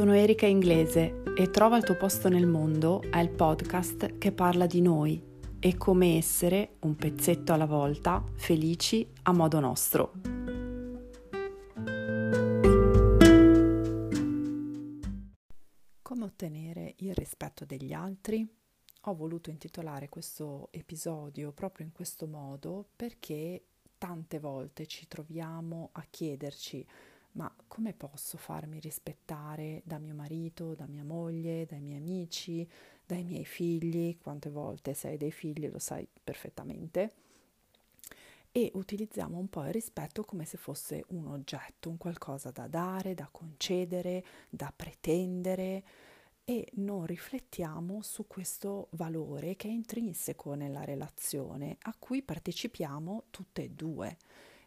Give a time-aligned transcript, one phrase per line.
[0.00, 4.64] Sono Erika Inglese e Trova il tuo posto nel mondo è il podcast che parla
[4.64, 5.22] di noi
[5.58, 10.12] e come essere, un pezzetto alla volta, felici a modo nostro.
[16.00, 18.48] Come ottenere il rispetto degli altri?
[19.02, 23.64] Ho voluto intitolare questo episodio proprio in questo modo perché
[23.98, 26.86] tante volte ci troviamo a chiederci
[27.32, 32.68] ma come posso farmi rispettare da mio marito, da mia moglie, dai miei amici,
[33.06, 34.18] dai miei figli?
[34.18, 37.12] Quante volte sei dei figli lo sai perfettamente.
[38.52, 43.14] E utilizziamo un po' il rispetto come se fosse un oggetto, un qualcosa da dare,
[43.14, 45.84] da concedere, da pretendere
[46.44, 53.62] e non riflettiamo su questo valore che è intrinseco nella relazione a cui partecipiamo tutte
[53.62, 54.16] e due.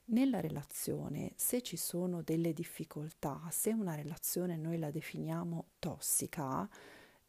[0.06, 6.70] Nella relazione, se ci sono delle difficoltà, se una relazione noi la definiamo tossica,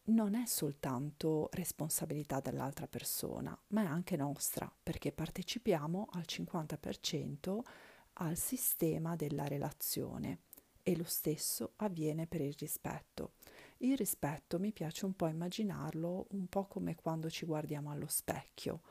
[0.06, 7.61] non è soltanto responsabilità dell'altra persona, ma è anche nostra, perché partecipiamo al 50%
[8.14, 10.41] al sistema della relazione
[10.83, 13.34] e lo stesso avviene per il rispetto.
[13.78, 18.83] Il rispetto mi piace un po' immaginarlo un po' come quando ci guardiamo allo specchio.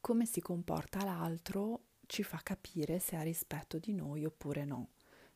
[0.00, 4.88] Come si comporta l'altro ci fa capire se ha rispetto di noi oppure no.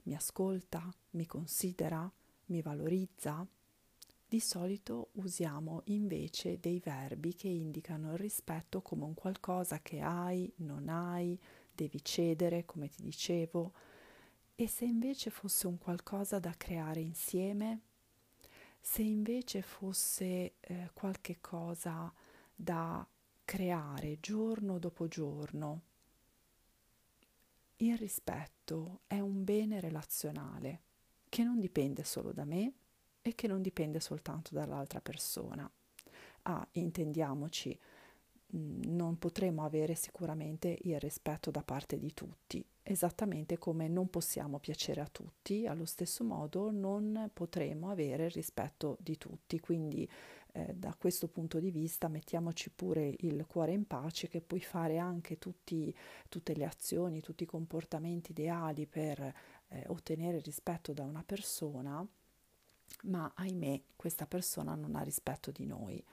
[0.05, 2.11] Mi ascolta, mi considera,
[2.47, 3.47] mi valorizza.
[4.27, 10.51] Di solito usiamo invece dei verbi che indicano il rispetto come un qualcosa che hai,
[10.57, 11.39] non hai,
[11.71, 13.75] devi cedere, come ti dicevo.
[14.55, 17.81] E se invece fosse un qualcosa da creare insieme?
[18.81, 22.11] Se invece fosse eh, qualche cosa
[22.55, 23.07] da
[23.45, 25.83] creare giorno dopo giorno,
[27.85, 30.83] il rispetto è un bene relazionale
[31.29, 32.73] che non dipende solo da me
[33.23, 35.69] e che non dipende soltanto dall'altra persona.
[36.43, 37.77] Ah, intendiamoci,
[38.57, 44.61] mm, non potremo avere sicuramente il rispetto da parte di tutti, esattamente come non possiamo
[44.61, 50.09] piacere a tutti, allo stesso modo non potremo avere il rispetto di tutti, quindi
[50.53, 54.99] eh, da questo punto di vista mettiamoci pure il cuore in pace che puoi fare
[54.99, 55.95] anche tutti,
[56.29, 59.21] tutte le azioni, tutti i comportamenti ideali per
[59.69, 62.07] eh, ottenere rispetto da una persona,
[63.05, 66.05] ma ahimè questa persona non ha rispetto di noi.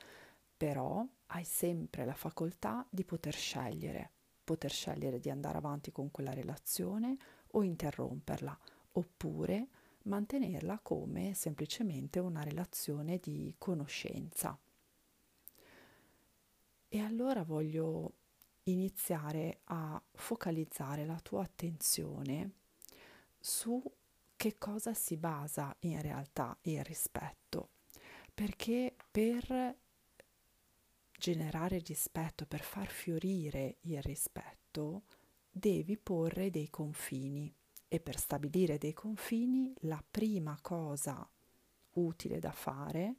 [0.56, 4.10] Però hai sempre la facoltà di poter scegliere,
[4.44, 7.18] poter scegliere di andare avanti con quella relazione
[7.52, 8.58] o interromperla,
[8.94, 9.68] oppure
[10.04, 14.58] mantenerla come semplicemente una relazione di conoscenza.
[16.88, 18.14] E allora voglio
[18.64, 22.52] iniziare a focalizzare la tua attenzione
[23.40, 23.82] su
[24.36, 27.70] che cosa si basa in realtà il rispetto,
[28.34, 29.76] perché per
[31.12, 35.04] generare rispetto, per far fiorire il rispetto,
[35.52, 37.54] devi porre dei confini
[37.90, 41.28] e per stabilire dei confini la prima cosa
[41.94, 43.16] utile da fare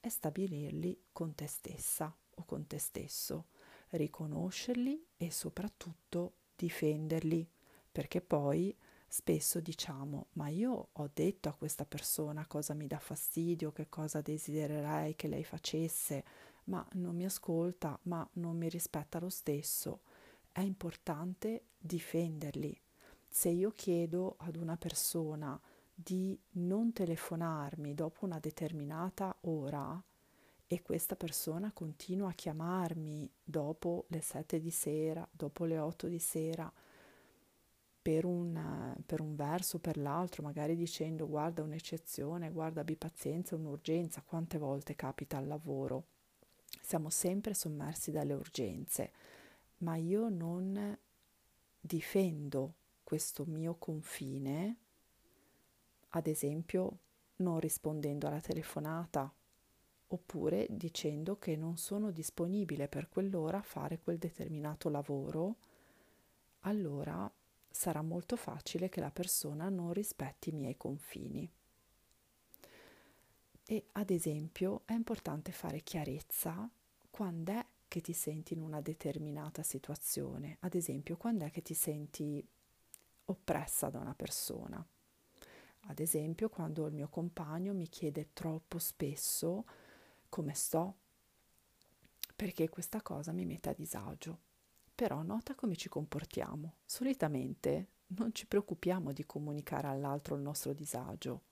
[0.00, 3.46] è stabilirli con te stessa o con te stesso,
[3.90, 7.48] riconoscerli e soprattutto difenderli,
[7.92, 8.76] perché poi
[9.06, 14.22] spesso diciamo ma io ho detto a questa persona cosa mi dà fastidio, che cosa
[14.22, 16.24] desidererei che lei facesse,
[16.64, 20.00] ma non mi ascolta, ma non mi rispetta lo stesso.
[20.50, 22.83] È importante difenderli
[23.36, 25.60] se io chiedo ad una persona
[25.92, 30.00] di non telefonarmi dopo una determinata ora
[30.68, 36.20] e questa persona continua a chiamarmi dopo le 7 di sera, dopo le 8 di
[36.20, 36.72] sera,
[38.00, 43.56] per un, per un verso o per l'altro, magari dicendo guarda un'eccezione, guarda abbi pazienza,
[43.56, 46.04] un'urgenza, quante volte capita al lavoro.
[46.80, 49.10] Siamo sempre sommersi dalle urgenze,
[49.78, 50.96] ma io non
[51.80, 52.74] difendo
[53.04, 54.76] questo mio confine,
[56.08, 56.98] ad esempio
[57.36, 59.32] non rispondendo alla telefonata
[60.08, 65.56] oppure dicendo che non sono disponibile per quell'ora a fare quel determinato lavoro,
[66.60, 67.30] allora
[67.70, 71.50] sarà molto facile che la persona non rispetti i miei confini.
[73.66, 76.68] E ad esempio è importante fare chiarezza
[77.10, 81.74] quando è che ti senti in una determinata situazione, ad esempio quando è che ti
[81.74, 82.46] senti
[83.26, 84.84] oppressa da una persona.
[85.86, 89.64] Ad esempio, quando il mio compagno mi chiede troppo spesso
[90.28, 90.96] come sto,
[92.34, 94.40] perché questa cosa mi mette a disagio.
[94.94, 96.76] Però nota come ci comportiamo.
[96.84, 101.42] Solitamente non ci preoccupiamo di comunicare all'altro il nostro disagio.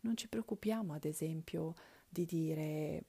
[0.00, 1.74] Non ci preoccupiamo, ad esempio,
[2.08, 3.04] di dire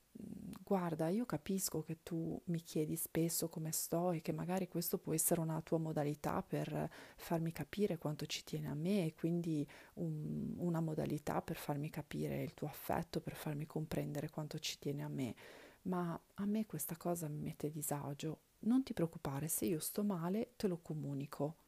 [0.68, 5.14] guarda, io capisco che tu mi chiedi spesso come sto e che magari questo può
[5.14, 10.56] essere una tua modalità per farmi capire quanto ci tieni a me e quindi un,
[10.58, 15.08] una modalità per farmi capire il tuo affetto, per farmi comprendere quanto ci tieni a
[15.08, 15.36] me.
[15.84, 18.42] Ma a me questa cosa mi mette disagio.
[18.60, 21.60] Non ti preoccupare, se io sto male te lo comunico,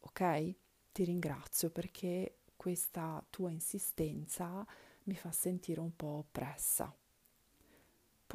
[0.00, 0.54] ok?
[0.92, 4.66] Ti ringrazio perché questa tua insistenza
[5.04, 6.94] mi fa sentire un po' oppressa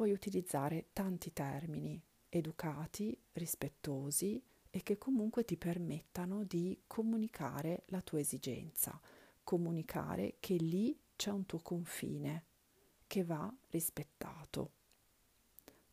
[0.00, 8.18] puoi utilizzare tanti termini educati, rispettosi e che comunque ti permettano di comunicare la tua
[8.18, 8.98] esigenza,
[9.44, 12.44] comunicare che lì c'è un tuo confine
[13.06, 14.70] che va rispettato.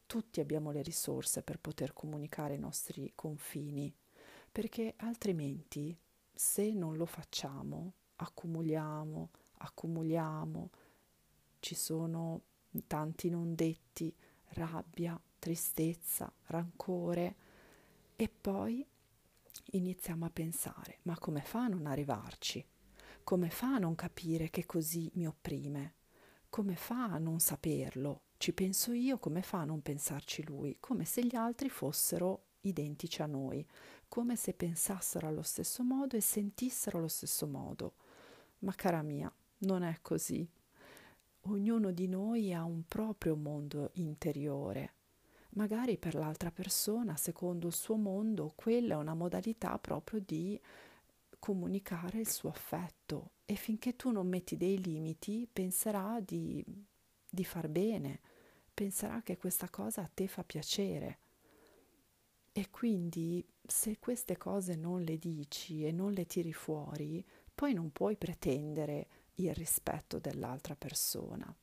[0.06, 3.94] Tutti abbiamo le risorse per poter comunicare i nostri confini,
[4.50, 5.94] perché altrimenti
[6.34, 10.70] se non lo facciamo, accumuliamo, accumuliamo,
[11.60, 12.44] ci sono
[12.86, 14.14] tanti non detti,
[14.50, 17.36] rabbia, tristezza, rancore
[18.16, 18.86] e poi
[19.72, 22.66] iniziamo a pensare, ma come fa a non arrivarci?
[23.24, 25.94] Come fa a non capire che così mi opprime?
[26.50, 28.22] Come fa a non saperlo?
[28.38, 30.78] Ci penso io, come fa a non pensarci lui?
[30.80, 33.66] Come se gli altri fossero identici a noi,
[34.08, 37.96] come se pensassero allo stesso modo e sentissero allo stesso modo.
[38.60, 40.48] Ma cara mia, non è così
[41.52, 44.94] ognuno di noi ha un proprio mondo interiore.
[45.52, 50.60] Magari per l'altra persona, secondo il suo mondo, quella è una modalità proprio di
[51.40, 56.64] comunicare il suo affetto e finché tu non metti dei limiti penserà di,
[57.30, 58.20] di far bene,
[58.74, 61.20] penserà che questa cosa a te fa piacere.
[62.52, 67.24] E quindi se queste cose non le dici e non le tiri fuori,
[67.54, 69.08] poi non puoi pretendere
[69.38, 71.54] il rispetto dell'altra persona.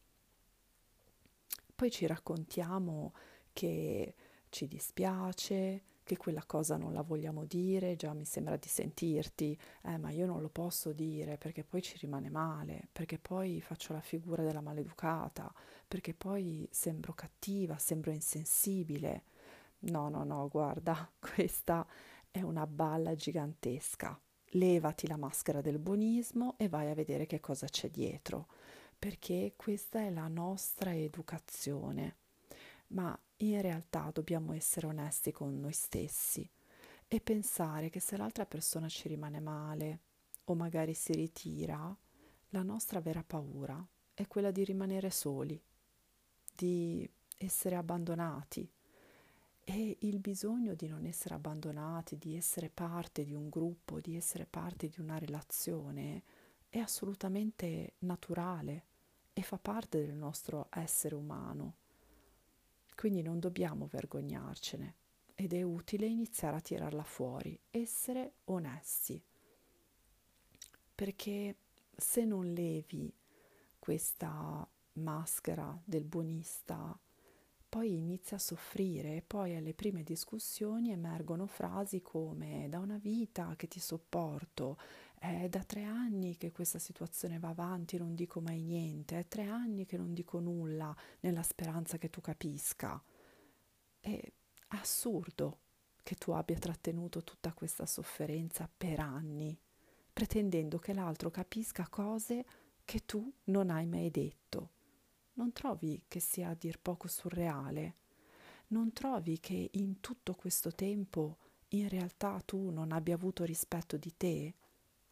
[1.75, 3.13] Poi ci raccontiamo
[3.53, 4.15] che
[4.49, 9.97] ci dispiace, che quella cosa non la vogliamo dire, già mi sembra di sentirti, eh,
[9.97, 14.01] ma io non lo posso dire perché poi ci rimane male, perché poi faccio la
[14.01, 15.53] figura della maleducata,
[15.89, 19.25] perché poi sembro cattiva, sembro insensibile.
[19.81, 21.87] No, no, no, guarda, questa
[22.31, 24.19] è una balla gigantesca
[24.55, 28.49] levati la maschera del buonismo e vai a vedere che cosa c'è dietro,
[28.99, 32.17] perché questa è la nostra educazione.
[32.89, 36.49] Ma in realtà dobbiamo essere onesti con noi stessi
[37.09, 40.01] e pensare che se l'altra persona ci rimane male
[40.45, 41.97] o magari si ritira,
[42.51, 45.61] la nostra vera paura è quella di rimanere soli,
[46.55, 47.09] di
[47.39, 48.71] essere abbandonati,
[49.65, 54.47] e il bisogno di non essere abbandonati, di essere parte di un gruppo, di essere
[54.47, 56.23] parte di una relazione
[56.69, 58.85] è assolutamente naturale
[59.33, 61.77] e fa parte del nostro essere umano.
[62.95, 64.95] Quindi non dobbiamo vergognarcene
[65.35, 69.23] ed è utile iniziare a tirarla fuori, essere onesti.
[70.95, 71.57] Perché
[71.97, 73.13] se non levi
[73.79, 76.97] questa maschera del buonista
[77.75, 83.57] poi inizia a soffrire e poi alle prime discussioni emergono frasi come da una vita
[83.57, 84.79] che ti sopporto,
[85.19, 89.47] è da tre anni che questa situazione va avanti, non dico mai niente, è tre
[89.47, 93.03] anni che non dico nulla nella speranza che tu capisca.
[93.99, 94.23] È
[94.69, 95.59] assurdo
[96.05, 99.59] che tu abbia trattenuto tutta questa sofferenza per anni,
[100.13, 102.45] pretendendo che l'altro capisca cose
[102.85, 104.74] che tu non hai mai detto
[105.35, 107.97] non trovi che sia a dir poco surreale?
[108.69, 111.39] Non trovi che in tutto questo tempo
[111.69, 114.55] in realtà tu non abbia avuto rispetto di te,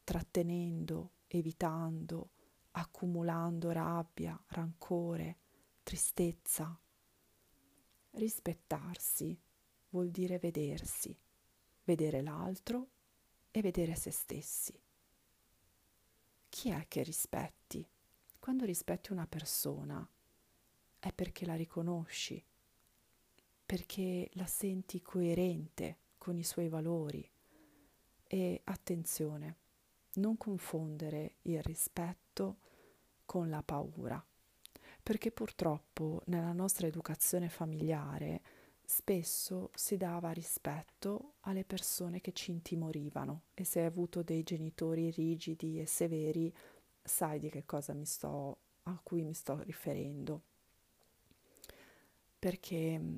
[0.04, 2.30] trattenendo, evitando,
[2.72, 5.38] accumulando rabbia, rancore,
[5.82, 6.78] tristezza?
[8.12, 9.38] Rispettarsi
[9.90, 11.16] vuol dire vedersi,
[11.84, 12.88] vedere l'altro
[13.50, 14.78] e vedere se stessi.
[16.48, 17.86] Chi è che rispetti?
[18.42, 20.04] Quando rispetti una persona
[20.98, 22.44] è perché la riconosci,
[23.64, 27.24] perché la senti coerente con i suoi valori.
[28.26, 29.58] E attenzione,
[30.14, 32.56] non confondere il rispetto
[33.26, 34.20] con la paura,
[35.00, 38.42] perché purtroppo nella nostra educazione familiare
[38.84, 45.12] spesso si dava rispetto alle persone che ci intimorivano e se hai avuto dei genitori
[45.12, 46.52] rigidi e severi
[47.02, 50.42] sai di che cosa mi sto, a cui mi sto riferendo.
[52.38, 53.14] Perché mm,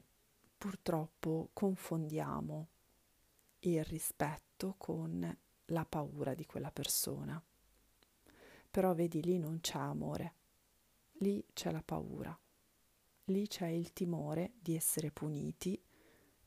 [0.59, 2.69] purtroppo confondiamo
[3.61, 5.37] il rispetto con
[5.67, 7.43] la paura di quella persona.
[8.71, 10.35] Però vedi lì non c'è amore,
[11.19, 12.37] lì c'è la paura,
[13.27, 15.81] lì c'è il timore di essere puniti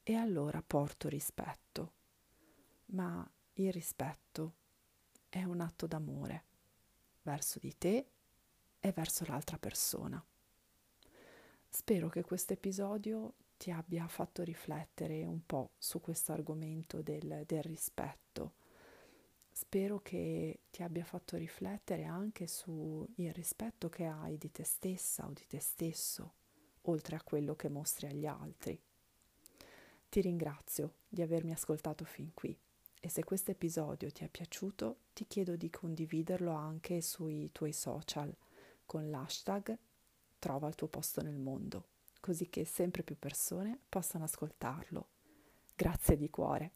[0.04, 1.94] e allora porto rispetto.
[2.88, 4.56] Ma il rispetto
[5.30, 6.44] è un atto d'amore
[7.28, 8.06] verso di te
[8.80, 10.24] e verso l'altra persona.
[11.70, 17.64] Spero che questo episodio ti abbia fatto riflettere un po' su questo argomento del, del
[17.64, 18.54] rispetto.
[19.52, 25.32] Spero che ti abbia fatto riflettere anche sul rispetto che hai di te stessa o
[25.32, 26.34] di te stesso,
[26.84, 28.80] oltre a quello che mostri agli altri.
[30.08, 32.58] Ti ringrazio di avermi ascoltato fin qui
[33.00, 38.36] e se questo episodio ti è piaciuto ti chiedo di condividerlo anche sui tuoi social
[38.86, 39.78] con l'hashtag
[40.40, 41.90] trova il tuo posto nel mondo,
[42.20, 45.10] così che sempre più persone possano ascoltarlo.
[45.76, 46.72] Grazie di cuore.